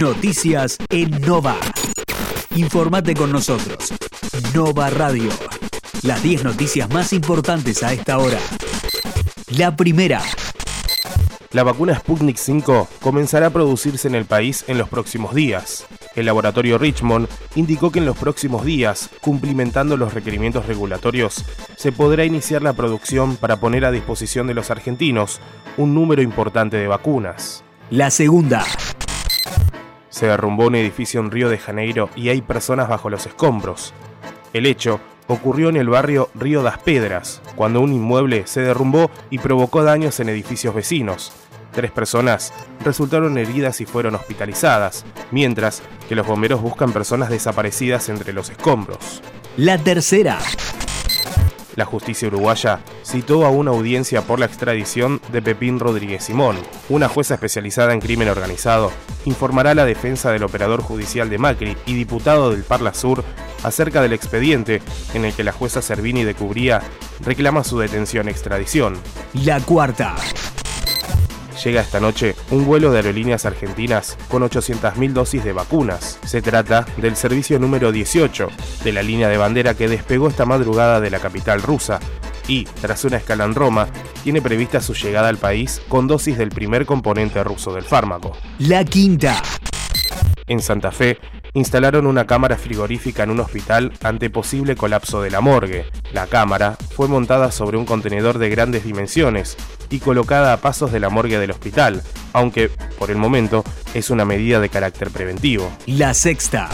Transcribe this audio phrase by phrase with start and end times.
[0.00, 1.56] Noticias en Nova.
[2.56, 3.92] Informate con nosotros.
[4.54, 5.30] Nova Radio.
[6.02, 8.38] Las 10 noticias más importantes a esta hora.
[9.48, 10.22] La primera.
[11.52, 15.86] La vacuna Sputnik 5 comenzará a producirse en el país en los próximos días.
[16.16, 21.44] El laboratorio Richmond indicó que en los próximos días, cumplimentando los requerimientos regulatorios,
[21.76, 25.40] se podrá iniciar la producción para poner a disposición de los argentinos
[25.76, 27.62] un número importante de vacunas.
[27.90, 28.64] La segunda.
[30.08, 33.94] Se derrumbó un edificio en Río de Janeiro y hay personas bajo los escombros.
[34.52, 39.38] El hecho ocurrió en el barrio Río das Pedras, cuando un inmueble se derrumbó y
[39.38, 41.32] provocó daños en edificios vecinos.
[41.72, 42.52] Tres personas
[42.84, 49.22] resultaron heridas y fueron hospitalizadas, mientras que los bomberos buscan personas desaparecidas entre los escombros.
[49.56, 50.38] La tercera.
[51.76, 56.56] La justicia uruguaya citó a una audiencia por la extradición de Pepín Rodríguez Simón.
[56.88, 58.90] Una jueza especializada en crimen organizado
[59.24, 63.24] informará a la defensa del operador judicial de Macri y diputado del Parla Sur
[63.62, 64.82] acerca del expediente
[65.14, 66.82] en el que la jueza Servini de Cubría
[67.24, 68.98] reclama su detención extradición.
[69.32, 70.16] La cuarta.
[71.64, 76.18] Llega esta noche un vuelo de aerolíneas argentinas con 800.000 dosis de vacunas.
[76.24, 78.48] Se trata del servicio número 18
[78.82, 82.00] de la línea de bandera que despegó esta madrugada de la capital rusa
[82.48, 83.88] y, tras una escala en Roma,
[84.24, 88.32] tiene prevista su llegada al país con dosis del primer componente ruso del fármaco.
[88.58, 89.42] La quinta.
[90.46, 91.18] En Santa Fe,
[91.54, 95.86] instalaron una cámara frigorífica en un hospital ante posible colapso de la morgue.
[96.12, 99.56] La cámara fue montada sobre un contenedor de grandes dimensiones
[99.90, 104.24] y colocada a pasos de la morgue del hospital, aunque por el momento es una
[104.24, 105.70] medida de carácter preventivo.
[105.86, 106.68] La sexta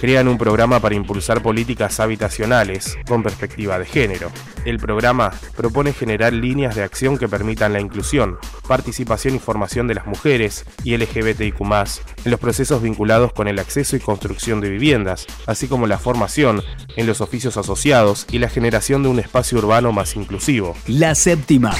[0.00, 4.30] crean un programa para impulsar políticas habitacionales con perspectiva de género.
[4.64, 9.94] El programa propone generar líneas de acción que permitan la inclusión, participación y formación de
[9.94, 15.26] las mujeres y LGBTIQ en los procesos vinculados con el acceso y construcción de viviendas,
[15.46, 16.62] así como la formación
[16.96, 20.76] en los oficios asociados y la generación de un espacio urbano más inclusivo.
[20.86, 21.74] La séptima.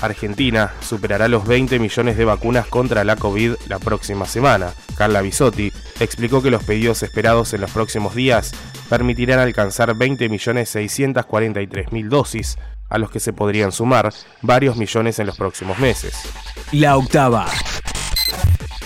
[0.00, 4.72] Argentina superará los 20 millones de vacunas contra la COVID la próxima semana.
[4.96, 8.52] Carla Bisotti explicó que los pedidos esperados en los próximos días
[8.88, 12.58] permitirán alcanzar 20.643.000 dosis,
[12.88, 14.12] a los que se podrían sumar
[14.42, 16.14] varios millones en los próximos meses.
[16.72, 17.46] La octava.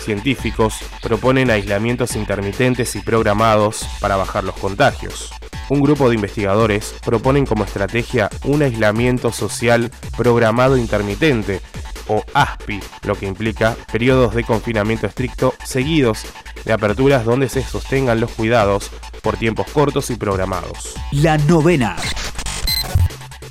[0.01, 5.31] Científicos proponen aislamientos intermitentes y programados para bajar los contagios
[5.71, 11.61] un grupo de investigadores proponen como estrategia un aislamiento social programado intermitente,
[12.09, 16.25] o ASPI, lo que implica periodos de confinamiento estricto seguidos
[16.65, 18.91] de aperturas donde se sostengan los cuidados
[19.23, 20.95] por tiempos cortos y programados.
[21.13, 21.97] La novena.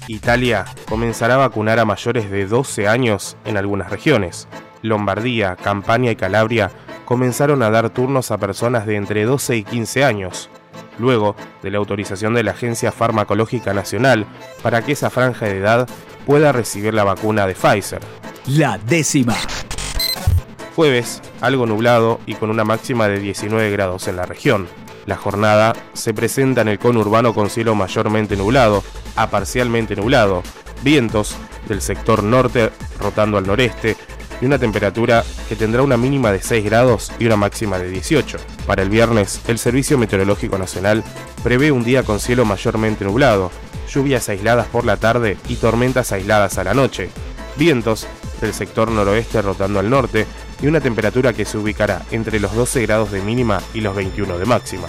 [0.07, 4.49] Italia comenzará a vacunar a mayores de 12 años en algunas regiones.
[4.81, 6.71] Lombardía, Campania y Calabria
[7.05, 10.49] comenzaron a dar turnos a personas de entre 12 y 15 años
[10.99, 14.25] luego de la autorización de la Agencia Farmacológica Nacional
[14.61, 15.89] para que esa franja de edad
[16.25, 18.01] pueda recibir la vacuna de Pfizer.
[18.45, 19.35] La décima.
[20.75, 24.67] Jueves, algo nublado y con una máxima de 19 grados en la región.
[25.05, 28.83] La jornada se presenta en el conurbano con cielo mayormente nublado
[29.15, 30.43] a parcialmente nublado,
[30.83, 31.35] vientos
[31.67, 33.97] del sector norte rotando al noreste,
[34.41, 38.37] y una temperatura que tendrá una mínima de 6 grados y una máxima de 18.
[38.65, 41.03] Para el viernes, el Servicio Meteorológico Nacional
[41.43, 43.51] prevé un día con cielo mayormente nublado,
[43.91, 47.09] lluvias aisladas por la tarde y tormentas aisladas a la noche,
[47.57, 48.07] vientos
[48.41, 50.25] del sector noroeste rotando al norte
[50.61, 54.37] y una temperatura que se ubicará entre los 12 grados de mínima y los 21
[54.37, 54.87] de máxima.